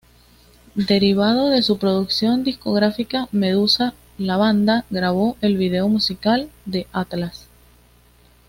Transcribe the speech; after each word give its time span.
Derivado 0.87 1.51
de 1.51 1.61
su 1.61 1.77
producción 1.77 2.43
discográfica 2.43 3.27
Medusa, 3.31 3.93
la 4.17 4.35
banda 4.35 4.83
grabó 4.89 5.37
el 5.41 5.57
video 5.57 5.87
musical 5.89 6.49
de 6.65 6.87
"Atlas". 6.91 7.47